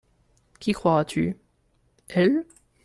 [0.59, 1.37] Qui croiras-tu?-
[2.09, 2.43] Elle.